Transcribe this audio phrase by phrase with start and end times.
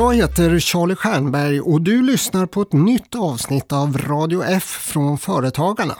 [0.00, 5.18] Jag heter Charlie Stjernberg och du lyssnar på ett nytt avsnitt av Radio F från
[5.18, 5.96] Företagarna.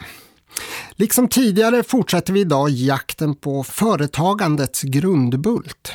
[0.91, 5.93] Liksom tidigare fortsätter vi idag jakten på företagandets grundbult.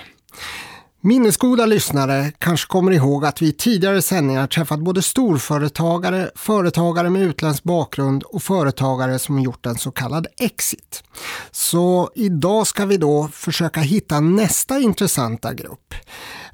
[1.02, 7.21] Minnesgoda lyssnare kanske kommer ihåg att vi i tidigare sändningar träffat både storföretagare, företagare med
[7.21, 11.03] utländsk bakgrund och företagare som gjort en så kallad exit.
[11.52, 15.94] Så idag ska vi då försöka hitta nästa intressanta grupp.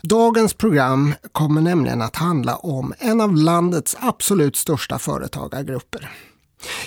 [0.03, 6.11] Dagens program kommer nämligen att handla om en av landets absolut största företagargrupper.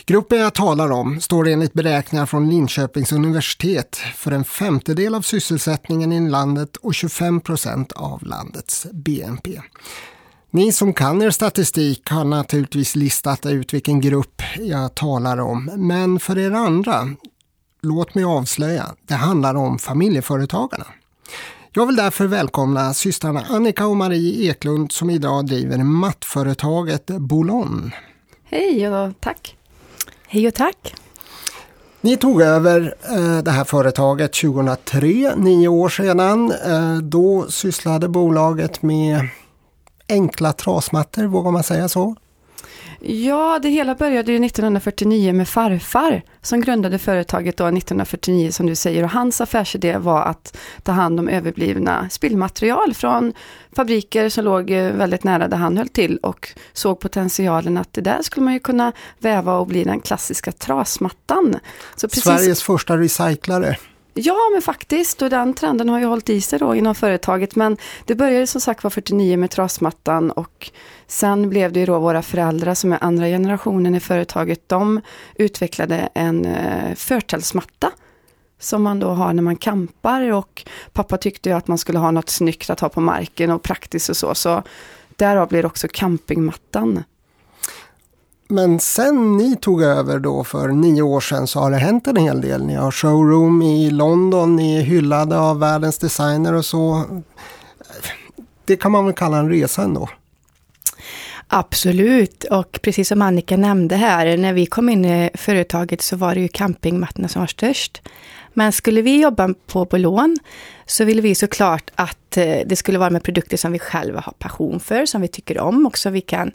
[0.07, 6.13] Gruppen jag talar om står enligt beräkningar från Linköpings universitet för en femtedel av sysselsättningen
[6.13, 9.61] i landet och 25 procent av landets BNP.
[10.51, 16.21] Ni som kan er statistik har naturligtvis listat ut vilken grupp jag talar om, men
[16.21, 17.09] för er andra,
[17.83, 20.87] låt mig avslöja, det handlar om familjeföretagarna.
[21.77, 27.93] Jag vill därför välkomna systrarna Annika och Marie Eklund som idag driver mattföretaget Bolon.
[28.45, 29.57] Hej och tack!
[30.27, 30.95] Hej och tack!
[32.01, 36.53] Ni tog över eh, det här företaget 2003, nio år sedan.
[36.67, 39.29] Eh, då sysslade bolaget med
[40.09, 42.17] enkla trasmattor, vågar man säga så?
[43.01, 48.75] Ja, det hela började ju 1949 med farfar som grundade företaget då 1949 som du
[48.75, 53.33] säger och hans affärsidé var att ta hand om överblivna spillmaterial från
[53.73, 58.01] fabriker som låg eh, väldigt nära där han höll till och såg potentialen att det
[58.01, 61.57] där skulle man ju kunna väva och bli den klassiska trasmattan.
[62.01, 62.23] Precis...
[62.23, 63.77] Sveriges första recyclare.
[64.15, 65.23] Ja, men faktiskt.
[65.23, 67.57] Och den trenden har ju hållit i sig då inom företaget.
[67.57, 70.71] Men det började som sagt var 49 med trasmattan och
[71.07, 74.69] sen blev det ju då våra föräldrar som är andra generationen i företaget.
[74.69, 75.01] De
[75.35, 76.95] utvecklade en eh,
[78.59, 82.11] som man då har när man kampar och pappa tyckte ju att man skulle ha
[82.11, 84.35] något snyggt att ha på marken och praktiskt och så.
[84.35, 84.63] Så
[85.17, 87.05] därav blir också campingmattan.
[88.55, 92.17] Men sen ni tog över då för nio år sedan så har det hänt en
[92.17, 92.65] hel del.
[92.65, 97.03] Ni har showroom i London, ni är hyllade av världens designer och så.
[98.65, 100.09] Det kan man väl kalla en resa ändå?
[101.49, 106.35] Absolut, och precis som Annika nämnde här, när vi kom in i företaget så var
[106.35, 108.03] det ju campingmattorna som var störst.
[108.53, 110.37] Men skulle vi jobba på Bolån
[110.87, 114.33] så ville vi såklart att eh, det skulle vara med produkter som vi själva har
[114.33, 116.53] passion för, som vi tycker om och som vi kan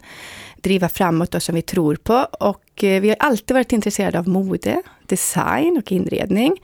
[0.56, 2.26] driva framåt och som vi tror på.
[2.40, 6.56] Och eh, vi har alltid varit intresserade av mode, design och inredning.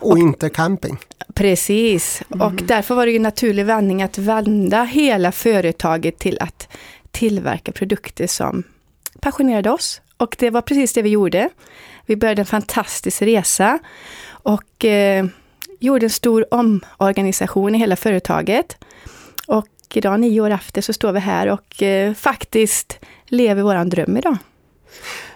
[0.00, 0.98] Och, och inte camping.
[1.34, 2.46] Precis, mm.
[2.46, 6.68] och därför var det ju en naturlig vändning att vända hela företaget till att
[7.12, 8.62] tillverka produkter som
[9.20, 10.00] passionerade oss.
[10.16, 11.48] Och det var precis det vi gjorde.
[12.06, 13.78] Vi började en fantastisk resa
[14.28, 15.26] och eh,
[15.80, 18.76] gjorde en stor omorganisation i hela företaget.
[19.46, 24.16] Och idag, nio år efter, så står vi här och eh, faktiskt lever våran dröm
[24.16, 24.36] idag.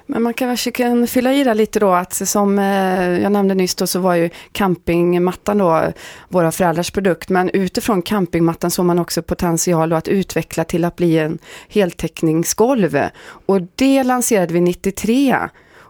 [0.06, 3.74] Men man kanske kan fylla i det lite då att som eh, jag nämnde nyss
[3.74, 5.92] då så var ju campingmattan då
[6.28, 7.28] våra föräldrars produkt.
[7.28, 12.98] Men utifrån campingmattan såg man också potential att utveckla till att bli en heltäckningsgolv.
[13.46, 15.38] Och det lanserade vi 93.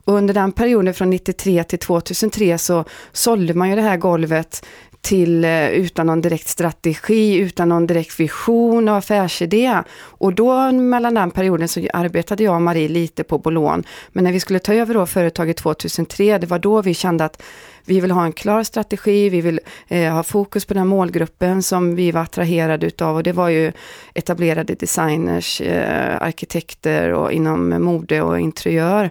[0.07, 4.67] Och under den perioden från 93 till 2003 så sålde man ju det här golvet
[5.07, 9.83] till eh, utan någon direkt strategi, utan någon direkt vision och affärsidé.
[9.99, 13.85] Och då mellan den perioden så arbetade jag och Marie lite på Bolån.
[14.13, 17.43] Men när vi skulle ta över då företaget 2003, det var då vi kände att
[17.85, 21.97] vi vill ha en klar strategi, vi vill eh, ha fokus på den målgruppen som
[21.97, 23.73] vi var attraherade utav och det var ju
[24.15, 29.11] etablerade designers, eh, arkitekter och inom mode och interiör.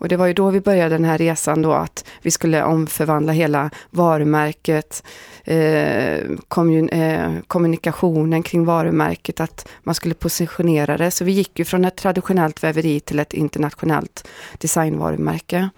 [0.00, 3.32] Och det var ju då vi började den här resan då att vi skulle omförvandla
[3.32, 5.02] hela varumärket,
[5.44, 11.10] eh, kommun, eh, kommunikationen kring varumärket, att man skulle positionera det.
[11.10, 14.28] Så vi gick ju från ett traditionellt väveri till ett internationellt
[14.58, 15.68] designvarumärke.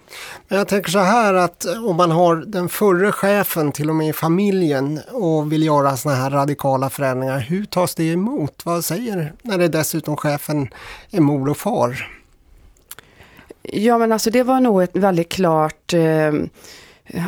[0.47, 4.13] Jag tänker så här att om man har den förre chefen till och med i
[4.13, 8.61] familjen och vill göra sådana här radikala förändringar, hur tas det emot?
[8.65, 10.69] Vad säger när det dessutom chefen
[11.11, 12.18] är mor och far?
[13.73, 16.31] Ja men alltså det var nog ett väldigt klart eh,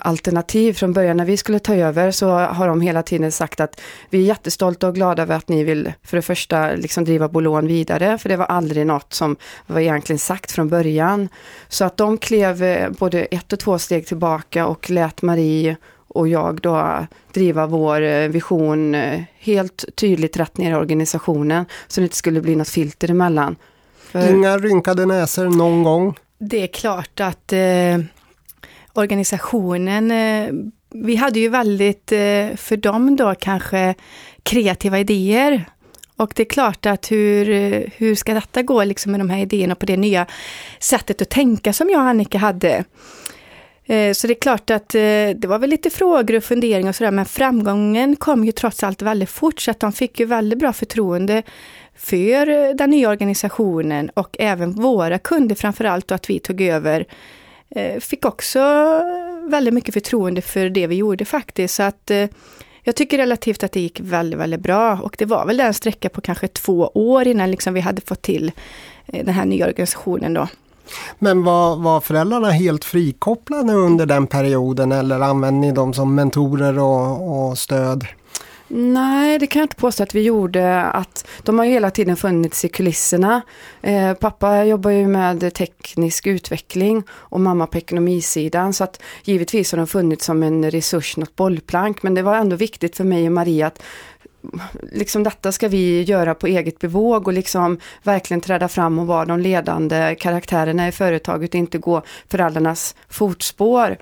[0.01, 1.17] alternativ från början.
[1.17, 4.87] När vi skulle ta över så har de hela tiden sagt att vi är jättestolta
[4.87, 8.37] och glada över att ni vill för det första liksom driva Bolån vidare, för det
[8.37, 9.35] var aldrig något som
[9.67, 11.29] var egentligen sagt från början.
[11.67, 15.77] Så att de klev eh, både ett och två steg tillbaka och lät Marie
[16.07, 22.01] och jag då driva vår eh, vision eh, helt tydligt rätt ner i organisationen så
[22.01, 23.55] det inte skulle bli något filter emellan.
[23.99, 24.29] För...
[24.29, 26.15] Inga rynkade näsor någon gång?
[26.43, 27.97] Det är klart att eh,
[28.93, 30.53] organisationen, eh,
[30.93, 33.95] vi hade ju väldigt, eh, för dem då kanske,
[34.43, 35.65] kreativa idéer.
[36.15, 37.45] Och det är klart att hur,
[37.97, 40.25] hur ska detta gå liksom med de här idéerna på det nya
[40.79, 42.83] sättet att tänka som jag och Annika hade.
[43.85, 46.95] Eh, så det är klart att eh, det var väl lite frågor och funderingar och
[46.95, 50.59] sådär, men framgången kom ju trots allt väldigt fort, så att de fick ju väldigt
[50.59, 51.43] bra förtroende
[52.03, 57.05] för den nya organisationen och även våra kunder framförallt och att vi tog över
[57.69, 58.59] eh, fick också
[59.49, 61.75] väldigt mycket förtroende för det vi gjorde faktiskt.
[61.75, 62.27] Så att eh,
[62.83, 66.09] jag tycker relativt att det gick väldigt, väldigt bra och det var väl en sträcka
[66.09, 68.51] på kanske två år innan liksom vi hade fått till
[69.05, 70.47] eh, den här nya organisationen då.
[71.19, 76.79] Men var, var föräldrarna helt frikopplade under den perioden eller använde ni dem som mentorer
[76.79, 78.07] och, och stöd?
[78.73, 80.81] Nej, det kan jag inte påstå att vi gjorde.
[80.81, 83.41] Att de har ju hela tiden funnits i kulisserna.
[83.81, 88.73] Eh, pappa jobbar ju med teknisk utveckling och mamma på ekonomisidan.
[88.73, 92.03] Så att givetvis har de funnits som en resurs, något bollplank.
[92.03, 93.83] Men det var ändå viktigt för mig och Maria att
[94.91, 99.25] liksom detta ska vi göra på eget bevåg och liksom verkligen träda fram och vara
[99.25, 103.97] de ledande karaktärerna i företaget och inte gå föräldrarnas fotspår.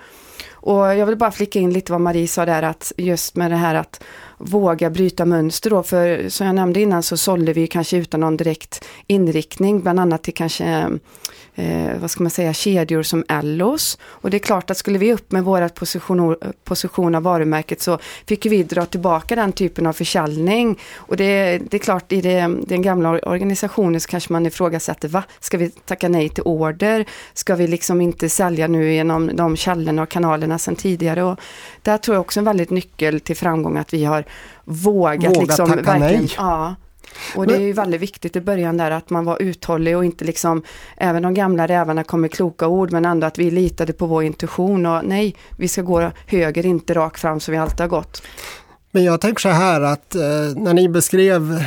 [0.52, 3.56] Och jag vill bara flicka in lite vad Marie sa där att just med det
[3.56, 4.02] här att
[4.40, 8.36] våga bryta mönster då, för som jag nämnde innan så sålde vi kanske utan någon
[8.36, 10.90] direkt inriktning, bland annat till kanske
[11.54, 13.98] eh, vad ska man säga, kedjor som Ellos.
[14.02, 17.98] Och det är klart att skulle vi upp med vår position, position av varumärket så
[18.26, 20.78] fick vi dra tillbaka den typen av försäljning.
[20.96, 25.22] Och det, det är klart, i det, den gamla organisationen så kanske man ifrågasätter, va?
[25.40, 27.04] Ska vi tacka nej till order?
[27.34, 31.22] Ska vi liksom inte sälja nu genom de källorna och kanalerna sedan tidigare?
[31.22, 31.40] Och
[31.82, 34.24] där tror jag också en väldigt nyckel till framgång att vi har
[34.64, 36.34] vågat Våga liksom tacka verkligen, nej.
[36.36, 36.74] ja,
[37.36, 40.24] och det är ju väldigt viktigt i början där att man var uthållig och inte
[40.24, 40.62] liksom,
[40.96, 44.24] även de gamla rävarna kom med kloka ord, men ändå att vi litade på vår
[44.24, 48.22] intuition och nej, vi ska gå höger, inte rakt fram som vi alltid har gått.
[48.92, 50.20] Men jag tänker så här att eh,
[50.56, 51.64] när ni beskrev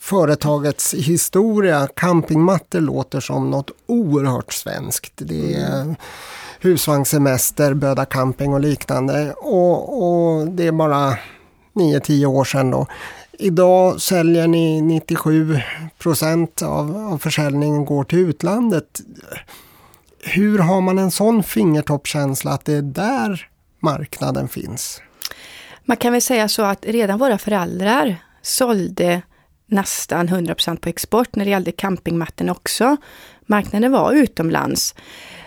[0.00, 5.12] företagets historia, campingmattor låter som något oerhört svenskt.
[5.16, 5.94] Det är mm.
[6.60, 9.32] husvagnssemester, Böda camping och liknande.
[9.32, 11.18] Och, och det är bara
[11.74, 12.86] 9-10 år sedan då.
[13.38, 15.60] Idag säljer ni 97
[15.98, 19.00] procent av, av försäljningen går till utlandet.
[20.24, 23.48] Hur har man en sån fingertoppkänsla att det är där
[23.80, 25.00] marknaden finns?
[25.84, 29.22] Man kan väl säga så att redan våra föräldrar sålde
[29.66, 32.96] nästan 100% på export när det gällde campingmatten också.
[33.46, 34.94] Marknaden var utomlands.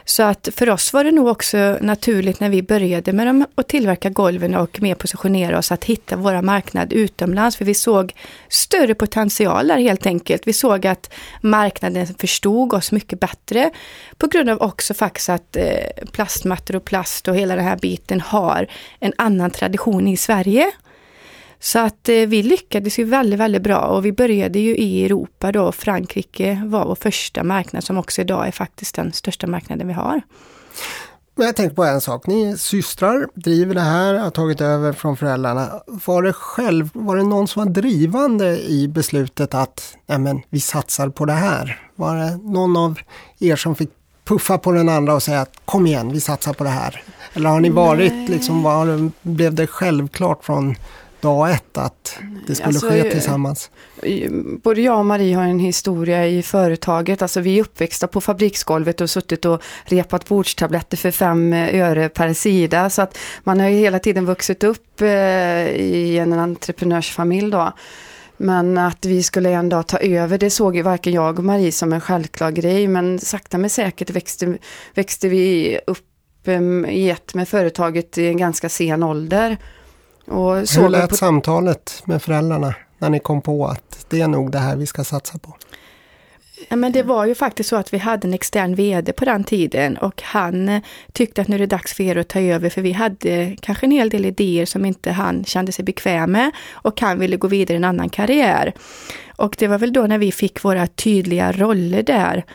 [0.05, 3.67] Så att för oss var det nog också naturligt när vi började med dem att
[3.67, 7.57] tillverka golven och mer positionera oss att hitta våra marknad utomlands.
[7.57, 8.13] För vi såg
[8.49, 10.47] större potential där helt enkelt.
[10.47, 13.71] Vi såg att marknaden förstod oss mycket bättre.
[14.17, 18.21] På grund av också faktiskt att eh, plastmattor och plast och hela den här biten
[18.21, 18.67] har
[18.99, 20.71] en annan tradition i Sverige.
[21.59, 25.51] Så att eh, vi lyckades ju väldigt, väldigt bra och vi började ju i Europa
[25.51, 25.71] då.
[25.71, 30.21] Frankrike var vår första marknad som också idag är faktiskt den största marknaden vi har.
[31.37, 35.17] Men jag tänkte på en sak, ni systrar, driver det här, har tagit över från
[35.17, 35.81] föräldrarna.
[35.87, 41.09] Var det själv, var det någon som var drivande i beslutet att nej vi satsar
[41.09, 41.81] på det här?
[41.95, 42.99] Var det någon av
[43.39, 43.89] er som fick
[44.25, 47.03] puffa på den andra och säga att kom igen, vi satsar på det här?
[47.33, 48.27] Eller har ni varit, nej.
[48.27, 50.75] liksom, var, blev det självklart från
[51.21, 53.71] dag ett att det skulle alltså, ske tillsammans?
[54.63, 57.21] Både jag och Marie har en historia i företaget.
[57.21, 62.33] Alltså vi är uppväxta på fabriksgolvet och suttit och repat bordstabletter för fem öre per
[62.33, 62.89] sida.
[62.89, 65.07] Så att man har ju hela tiden vuxit upp eh,
[65.69, 67.73] i en entreprenörsfamilj då.
[68.37, 71.71] Men att vi skulle en dag ta över, det såg ju varken jag och Marie
[71.71, 72.87] som en självklar grej.
[72.87, 74.57] Men sakta men säkert växte,
[74.93, 79.57] växte vi upp eh, i ett med företaget i en ganska sen ålder.
[80.27, 81.15] Och Hur lät på...
[81.15, 85.03] samtalet med föräldrarna när ni kom på att det är nog det här vi ska
[85.03, 85.57] satsa på?
[86.69, 89.43] Ja, men det var ju faktiskt så att vi hade en extern VD på den
[89.43, 90.81] tiden och han
[91.13, 93.85] tyckte att nu är det dags för er att ta över för vi hade kanske
[93.85, 97.47] en hel del idéer som inte han kände sig bekväm med och han ville gå
[97.47, 98.73] vidare i en annan karriär.
[99.35, 102.45] Och det var väl då när vi fick våra tydliga roller där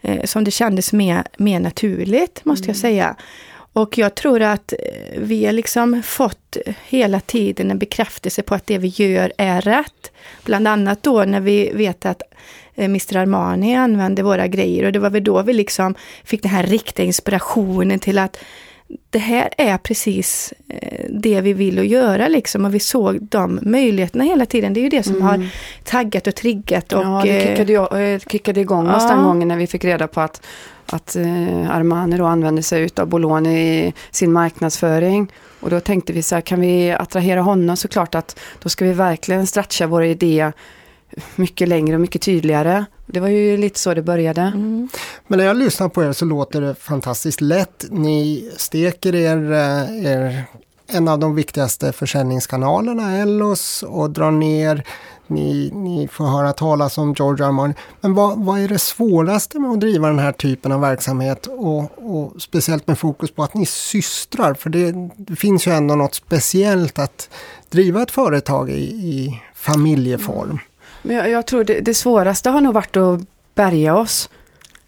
[0.00, 2.70] eh, som det kändes mer, mer naturligt måste mm.
[2.70, 3.16] jag säga.
[3.78, 4.78] Och jag tror att eh,
[5.16, 6.56] vi har liksom fått
[6.88, 10.12] hela tiden en bekräftelse på att det vi gör är rätt.
[10.44, 12.22] Bland annat då när vi vet att
[12.74, 15.94] eh, Mr Armani använde våra grejer och det var väl då vi liksom
[16.24, 18.36] fick den här riktiga inspirationen till att
[19.10, 23.58] det här är precis eh, det vi vill att göra liksom och vi såg de
[23.62, 24.72] möjligheterna hela tiden.
[24.72, 25.26] Det är ju det som mm.
[25.26, 25.48] har
[25.84, 26.92] taggat och triggat.
[26.92, 29.14] Och, ja, det kickade, kickade igång oss ja.
[29.14, 30.46] den gången när vi fick reda på att
[30.92, 35.32] att eh, Armani då använder sig av Bologna i sin marknadsföring.
[35.60, 38.84] Och då tänkte vi så här, kan vi attrahera honom så klart att då ska
[38.84, 40.52] vi verkligen stretcha vår idé
[41.36, 42.84] mycket längre och mycket tydligare.
[43.10, 44.40] Det var ju lite så det började.
[44.40, 44.88] Mm.
[45.26, 47.84] Men när jag lyssnar på er så låter det fantastiskt lätt.
[47.90, 50.44] Ni steker er, eh, er
[50.86, 54.84] en av de viktigaste försäljningskanalerna, Ellos, och drar ner.
[55.26, 57.74] Ni, ni får höra talas om George Armani.
[58.00, 61.46] Men vad, vad är det svåraste med att driva den här typen av verksamhet?
[61.46, 64.54] Och, och speciellt med fokus på att ni är systrar.
[64.54, 67.30] För det, det, finns ju ändå något speciellt att
[67.68, 70.58] driva ett företag i, i familjeform.
[71.02, 73.20] Men jag, jag tror det, det, svåraste har nog varit att
[73.54, 74.30] bärga oss.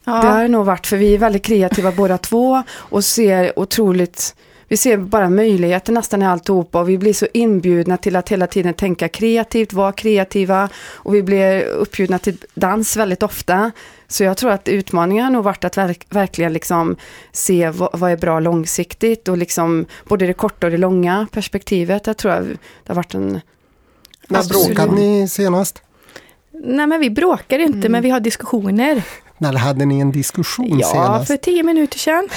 [0.04, 0.12] Ja.
[0.12, 4.34] Det har nog varit, för vi är väldigt kreativa båda två och ser otroligt
[4.70, 8.46] vi ser bara möjligheter nästan i alltihopa och vi blir så inbjudna till att hela
[8.46, 13.70] tiden tänka kreativt, vara kreativa och vi blir uppbjudna till dans väldigt ofta.
[14.08, 16.96] Så jag tror att utmaningen har nog varit att verk, verkligen liksom
[17.32, 22.06] se vad, vad, är bra långsiktigt och liksom både det korta och det långa perspektivet.
[22.06, 23.40] Jag tror att det har varit en...
[24.28, 25.82] När bråkade ni senast?
[26.64, 27.92] Nej men vi bråkar inte mm.
[27.92, 29.02] men vi har diskussioner.
[29.38, 31.30] När hade ni en diskussion ja, senast?
[31.30, 32.28] Ja, för tio minuter sedan.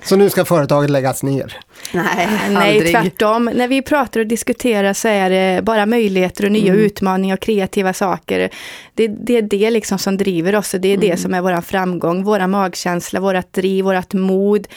[0.04, 1.58] Så nu ska företaget läggas ner?
[1.92, 3.44] Nej, Nej tvärtom.
[3.54, 6.84] När vi pratar och diskuterar så är det bara möjligheter och nya mm.
[6.84, 8.50] utmaningar och kreativa saker.
[8.94, 11.10] Det, det, är det liksom som driver oss och det är mm.
[11.10, 14.68] det som är vår framgång, våra magkänsla, vårat driv, vårat mod.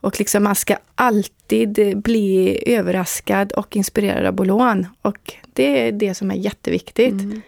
[0.00, 6.14] Och liksom man ska alltid bli överraskad och inspirerad av bolån Och det är det
[6.14, 7.20] som är jätteviktigt.
[7.20, 7.42] Mm.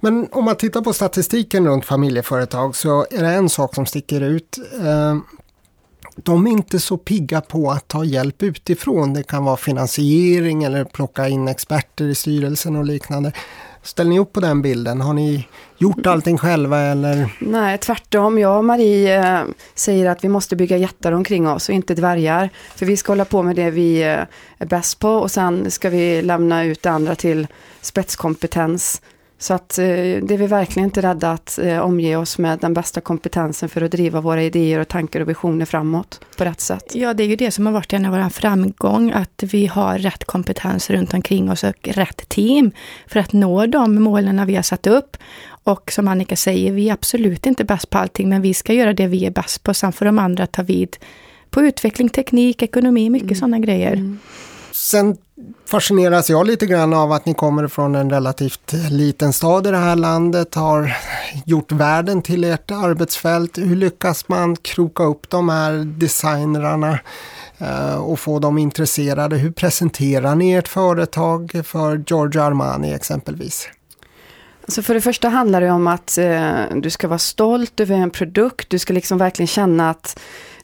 [0.00, 4.20] Men om man tittar på statistiken runt familjeföretag så är det en sak som sticker
[4.20, 4.58] ut.
[4.80, 5.16] Eh,
[6.16, 9.14] de är inte så pigga på att ta hjälp utifrån.
[9.14, 13.32] Det kan vara finansiering eller plocka in experter i styrelsen och liknande.
[13.82, 15.00] Ställer ni upp på den bilden?
[15.00, 17.36] Har ni gjort allting själva eller?
[17.38, 18.38] Nej, tvärtom.
[18.38, 19.44] Jag och Marie eh,
[19.74, 22.50] säger att vi måste bygga jättar omkring oss och inte dvärgar.
[22.76, 24.20] För vi ska hålla på med det vi eh,
[24.58, 27.46] är bäst på och sen ska vi lämna ut det andra till
[27.80, 29.02] spetskompetens
[29.42, 32.74] så att eh, det är vi verkligen inte rädda att eh, omge oss med den
[32.74, 36.92] bästa kompetensen för att driva våra idéer och tankar och visioner framåt på rätt sätt.
[36.94, 39.98] Ja, det är ju det som har varit en av våra framgång, att vi har
[39.98, 42.70] rätt kompetens runt omkring oss och rätt team
[43.06, 45.16] för att nå de målen vi har satt upp.
[45.64, 48.92] Och som Annika säger, vi är absolut inte bäst på allting, men vi ska göra
[48.92, 49.74] det vi är bäst på.
[49.74, 50.96] Sen får de andra ta vid
[51.50, 53.38] på utveckling, teknik, ekonomi, mycket mm.
[53.38, 53.92] sådana grejer.
[53.92, 54.18] Mm.
[54.72, 55.16] Sen
[55.66, 59.76] fascineras jag lite grann av att ni kommer från en relativt liten stad i det
[59.76, 60.96] här landet, har
[61.46, 63.58] gjort världen till ert arbetsfält.
[63.58, 66.98] Hur lyckas man kroka upp de här designerna
[67.58, 69.36] eh, och få dem intresserade?
[69.36, 73.68] Hur presenterar ni ert företag för Giorgio Armani exempelvis?
[74.68, 78.10] Så för det första handlar det om att eh, du ska vara stolt över en
[78.10, 78.70] produkt.
[78.70, 80.20] Du ska liksom verkligen känna att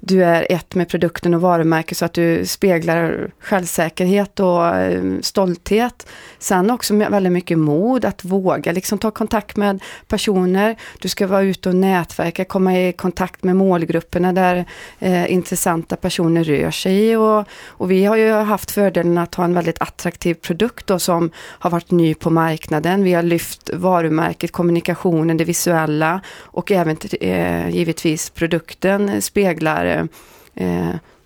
[0.07, 6.07] du är ett med produkten och varumärket så att du speglar självsäkerhet och eh, stolthet.
[6.39, 10.77] Sen också väldigt mycket mod att våga liksom ta kontakt med personer.
[10.99, 14.65] Du ska vara ute och nätverka, komma i kontakt med målgrupperna där
[14.99, 17.17] eh, intressanta personer rör sig.
[17.17, 21.31] Och, och, vi har ju haft fördelen att ha en väldigt attraktiv produkt då, som
[21.37, 23.05] har varit ny på marknaden.
[23.05, 29.96] Vi har lyft varumärket, kommunikationen, det visuella och även eh, givetvis produkten speglar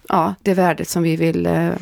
[0.08, 1.72] ja, det värdet som vi vill eh,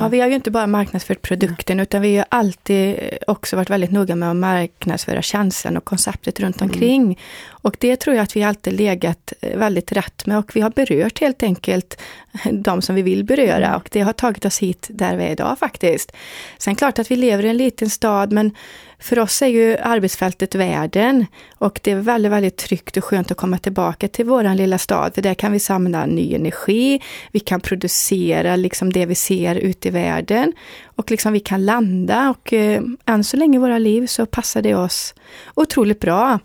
[0.00, 3.90] Ja, vi har ju inte bara marknadsfört produkten, utan vi har alltid också varit väldigt
[3.90, 6.70] noga med att marknadsföra känslan och konceptet runt mm.
[6.70, 7.02] omkring.
[7.02, 7.16] Mm.
[7.48, 11.20] Och det tror jag att vi alltid legat väldigt rätt med och vi har berört
[11.20, 12.00] helt enkelt
[12.52, 13.76] de som vi vill beröra mm.
[13.76, 16.12] och det har tagit oss hit där vi är idag faktiskt.
[16.58, 18.54] Sen klart att vi lever i en liten stad, men
[19.00, 21.26] för oss är ju arbetsfältet världen
[21.58, 25.14] och det är väldigt, väldigt tryggt och skönt att komma tillbaka till våran lilla stad,
[25.14, 27.02] för där kan vi samla ny energi,
[27.32, 30.52] vi kan producera liksom det vi ser ute i världen
[30.84, 34.62] och liksom vi kan landa och eh, än så länge i våra liv så passar
[34.62, 35.14] det oss
[35.54, 36.38] otroligt bra.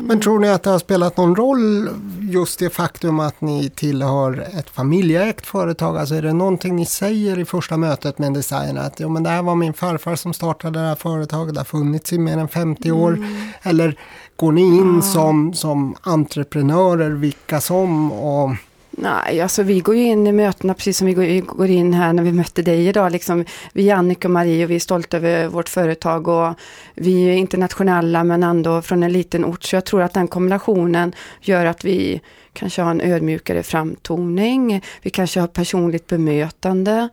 [0.00, 1.88] Men tror ni att det har spelat någon roll
[2.20, 5.98] just det faktum att ni tillhör ett familjeägt företag?
[5.98, 9.22] Alltså är det någonting ni säger i första mötet med en designer att jo, men
[9.22, 12.38] det här var min farfar som startade det här företaget, det har funnits i mer
[12.38, 13.12] än 50 år.
[13.12, 13.48] Mm.
[13.62, 13.98] Eller
[14.36, 18.50] går ni in som, som entreprenörer vilka som och
[18.90, 22.22] Nej, alltså vi går ju in i mötena precis som vi går in här när
[22.22, 23.12] vi mötte dig idag.
[23.12, 26.54] Liksom, vi är Annika och Marie och vi är stolta över vårt företag och
[26.94, 29.62] vi är internationella men ändå från en liten ort.
[29.62, 32.20] Så jag tror att den kombinationen gör att vi
[32.52, 34.82] kanske har en ödmjukare framtoning.
[35.02, 37.08] Vi kanske har personligt bemötande.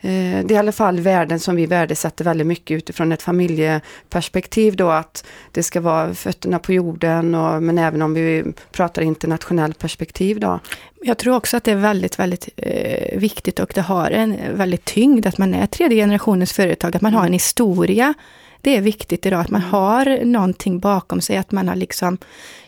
[0.00, 4.76] Eh, det är i alla fall värden som vi värdesätter väldigt mycket utifrån ett familjeperspektiv
[4.76, 9.78] då att det ska vara fötterna på jorden och, men även om vi pratar internationellt
[9.78, 10.60] perspektiv då.
[11.02, 14.84] Jag tror också att det är väldigt, väldigt eh, viktigt och det har en väldigt
[14.84, 18.14] tyngd att man är tredje generationens företag, att man har en historia
[18.60, 19.72] det är viktigt idag, att man mm.
[19.72, 22.18] har någonting bakom sig, att man har liksom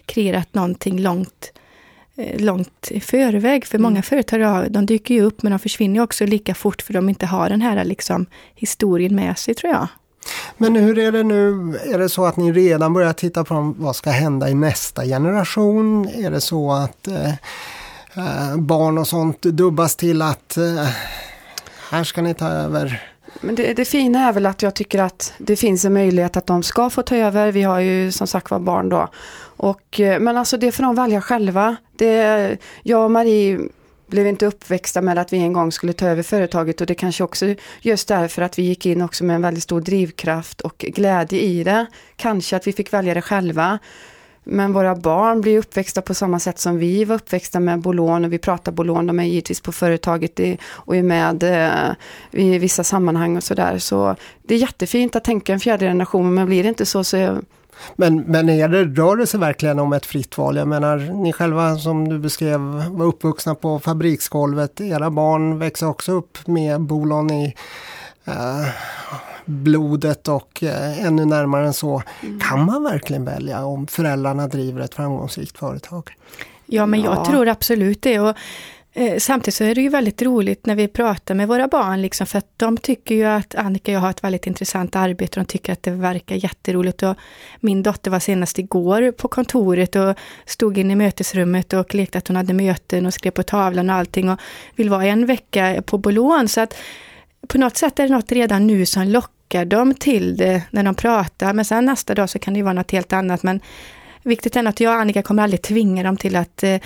[0.06, 1.52] kreerat någonting långt
[2.16, 3.66] långt i förväg.
[3.66, 3.82] För mm.
[3.82, 7.26] många företag de dyker ju upp men de försvinner också lika fort för de inte
[7.26, 9.88] har den här liksom, historien med sig tror jag.
[10.56, 11.78] Men hur är det nu?
[11.84, 16.08] Är det så att ni redan börjar titta på vad ska hända i nästa generation?
[16.08, 17.30] Är det så att eh,
[18.16, 20.88] eh, barn och sånt dubbas till att eh,
[21.90, 23.11] här ska ni ta över?
[23.44, 26.46] Men det, det fina är väl att jag tycker att det finns en möjlighet att
[26.46, 27.52] de ska få ta över.
[27.52, 29.08] Vi har ju som sagt var barn då.
[29.56, 31.76] Och, eh, men alltså det får de välja själva.
[31.96, 33.58] Det, jag och Marie
[34.06, 37.24] blev inte uppväxta med att vi en gång skulle ta över företaget och det kanske
[37.24, 41.40] också just därför att vi gick in också med en väldigt stor drivkraft och glädje
[41.40, 41.86] i det.
[42.16, 43.78] Kanske att vi fick välja det själva.
[44.44, 48.32] Men våra barn blir uppväxta på samma sätt som vi var uppväxta med Bolån och
[48.32, 51.94] vi pratar Bolån, de är givetvis på företaget och är med eh,
[52.30, 53.78] i vissa sammanhang och sådär.
[53.78, 57.38] Så det är jättefint att tänka en fjärde generation men blir det inte så så
[57.96, 60.56] men, men är det, rör det sig verkligen om ett fritt val?
[60.56, 64.80] Jag menar, ni själva som du beskrev var uppvuxna på fabriksgolvet.
[64.80, 67.54] Era barn växer också upp med bolån i
[68.24, 68.66] eh,
[69.44, 72.02] blodet och eh, ännu närmare än så.
[72.22, 72.40] Mm.
[72.40, 76.10] Kan man verkligen välja om föräldrarna driver ett framgångsrikt företag?
[76.66, 77.24] Ja, men jag ja.
[77.24, 78.20] tror absolut det.
[78.20, 78.36] Och
[78.94, 82.26] Eh, samtidigt så är det ju väldigt roligt när vi pratar med våra barn, liksom,
[82.26, 85.40] för att de tycker ju att Annika och jag har ett väldigt intressant arbete.
[85.40, 87.02] De tycker att det verkar jätteroligt.
[87.02, 87.16] Och
[87.60, 90.14] min dotter var senast igår på kontoret och
[90.46, 93.96] stod inne i mötesrummet och lekte att hon hade möten och skrev på tavlan och
[93.96, 94.40] allting och
[94.76, 96.48] vill vara en vecka på Bolån.
[96.48, 96.74] Så att
[97.52, 100.94] på något sätt är det något redan nu som lockar dem till det när de
[100.94, 101.52] pratar.
[101.52, 103.42] Men sen nästa dag så kan det ju vara något helt annat.
[103.42, 103.60] Men
[104.22, 106.80] viktigt är att jag och Annika kommer aldrig tvinga dem till att eh,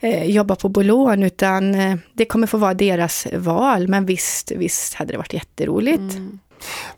[0.00, 3.88] eh, jobba på Bolån, utan eh, det kommer få vara deras val.
[3.88, 6.14] Men visst, visst hade det varit jätteroligt.
[6.14, 6.38] Mm.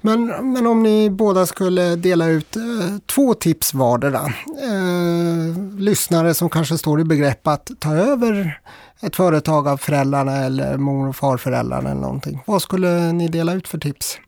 [0.00, 2.62] Men, men om ni båda skulle dela ut eh,
[3.06, 4.20] två tips vardera.
[4.62, 8.60] Eh, lyssnare som kanske står i begrepp att ta över
[9.02, 12.42] ett företag av föräldrarna eller mor och farföräldrarna eller någonting.
[12.46, 14.18] Vad skulle ni dela ut för tips?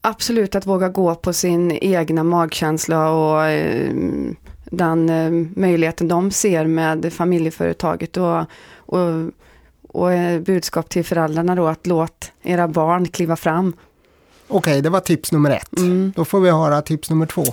[0.00, 3.92] Absolut att våga gå på sin egna magkänsla och eh,
[4.64, 8.44] den eh, möjligheten de ser med familjeföretaget och,
[8.76, 9.30] och,
[9.88, 13.72] och eh, budskap till föräldrarna då att låt era barn kliva fram.
[14.52, 15.78] Okej, det var tips nummer ett.
[15.78, 16.12] Mm.
[16.16, 17.44] Då får vi höra tips nummer två.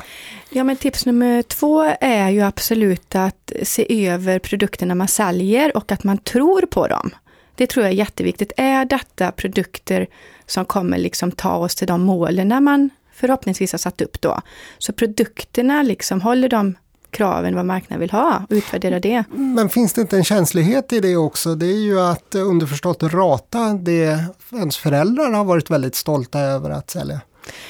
[0.49, 5.91] Ja, men tips nummer två är ju absolut att se över produkterna man säljer och
[5.91, 7.11] att man tror på dem.
[7.55, 8.51] Det tror jag är jätteviktigt.
[8.57, 10.07] Är detta produkter
[10.45, 14.41] som kommer liksom ta oss till de målen man förhoppningsvis har satt upp då?
[14.77, 16.75] Så produkterna, liksom, håller de
[17.11, 19.23] kraven vad marknaden vill ha och utvärdera det.
[19.29, 21.55] Men finns det inte en känslighet i det också?
[21.55, 24.19] Det är ju att underförstått rata det
[24.53, 27.19] ens föräldrar har varit väldigt stolta över att sälja.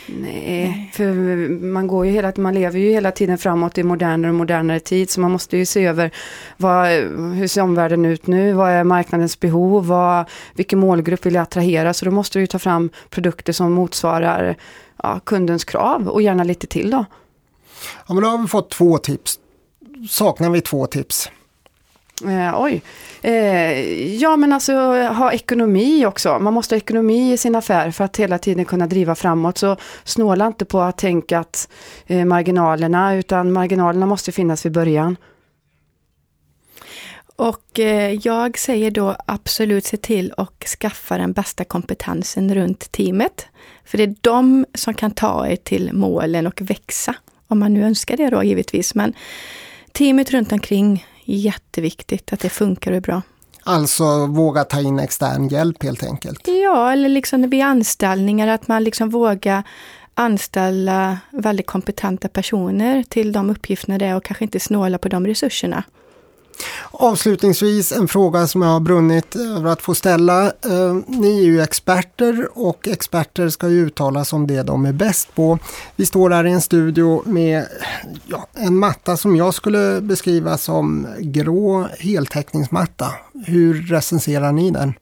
[0.07, 1.13] Nej, för
[1.63, 5.09] man, går ju hela, man lever ju hela tiden framåt i modernare och modernare tid
[5.09, 6.11] så man måste ju se över
[6.57, 6.87] vad,
[7.35, 10.25] hur ser omvärlden ut nu, vad är marknadens behov, vad,
[10.55, 14.55] vilken målgrupp vill jag attrahera så då måste du ta fram produkter som motsvarar
[15.03, 17.05] ja, kundens krav och gärna lite till då.
[18.07, 19.39] Ja, men då har vi fått två tips.
[20.09, 21.29] Saknar vi två tips?
[22.27, 22.81] Eh, oj.
[23.21, 24.73] Eh, ja men alltså
[25.07, 26.39] ha ekonomi också.
[26.39, 29.57] Man måste ha ekonomi i sin affär för att hela tiden kunna driva framåt.
[29.57, 31.69] Så snåla inte på att tänka att
[32.07, 35.17] eh, marginalerna utan marginalerna måste finnas vid början.
[37.35, 43.45] Och eh, jag säger då absolut se till att skaffa den bästa kompetensen runt teamet.
[43.85, 47.15] För det är de som kan ta er till målen och växa.
[47.51, 48.95] Om man nu önskar det då givetvis.
[48.95, 49.13] Men
[49.91, 53.21] teamet runt omkring, jätteviktigt att det funkar och är bra.
[53.63, 56.47] Alltså våga ta in extern hjälp helt enkelt?
[56.47, 59.63] Ja, eller liksom vid anställningar att man liksom vågar
[60.13, 65.27] anställa väldigt kompetenta personer till de uppgifterna det är och kanske inte snåla på de
[65.27, 65.83] resurserna.
[66.91, 70.45] Avslutningsvis en fråga som jag har brunnit över att få ställa.
[70.45, 74.93] Eh, ni är ju experter och experter ska ju uttala sig om det de är
[74.93, 75.59] bäst på.
[75.95, 77.65] Vi står här i en studio med
[78.27, 83.11] ja, en matta som jag skulle beskriva som grå heltäckningsmatta.
[83.45, 84.93] Hur recenserar ni den?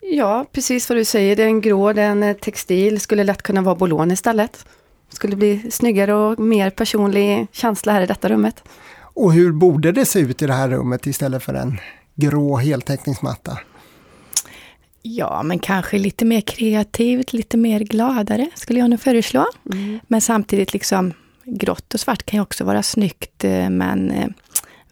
[0.00, 1.36] Ja, precis vad du säger.
[1.36, 4.66] den grå, den eh, textil, skulle lätt kunna vara bolån istället.
[5.08, 8.62] Skulle bli snyggare och mer personlig känsla här i detta rummet.
[9.16, 11.78] Och hur borde det se ut i det här rummet istället för en
[12.14, 13.58] grå heltäckningsmatta?
[15.02, 19.46] Ja, men kanske lite mer kreativt, lite mer gladare skulle jag nog föreslå.
[19.72, 19.98] Mm.
[20.06, 21.12] Men samtidigt liksom
[21.44, 24.28] grått och svart kan ju också vara snyggt, eh, men eh,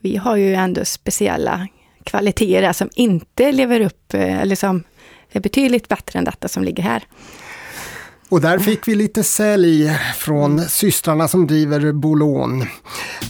[0.01, 1.69] vi har ju ändå speciella
[2.05, 4.85] kvaliteter som inte lever upp, eh, eller som
[5.31, 7.05] är betydligt bättre än detta som ligger här.
[8.29, 12.63] Och där fick vi lite sälj från systrarna som driver Bolon.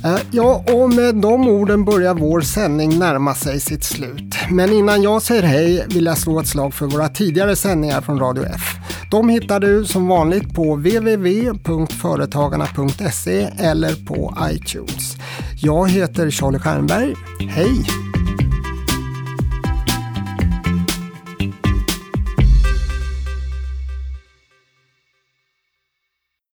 [0.04, 4.34] Eh, ja, och med de orden börjar vår sändning närma sig sitt slut.
[4.50, 8.18] Men innan jag säger hej vill jag slå ett slag för våra tidigare sändningar från
[8.18, 8.62] Radio F.
[9.10, 15.16] De hittar du som vanligt på www.företagarna.se eller på iTunes.
[15.62, 17.14] Jag heter Charlie Stjernberg.
[17.48, 17.86] Hej!